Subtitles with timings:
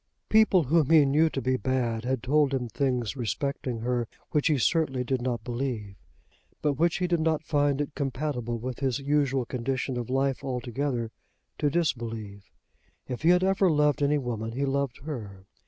[0.29, 4.57] People whom he knew to be bad had told him things respecting her which he
[4.57, 5.95] certainly did not believe,
[6.63, 11.11] but which he did not find it compatible with his usual condition of life altogether
[11.59, 12.49] to disbelieve.
[13.07, 15.45] If he had ever loved any woman he loved her.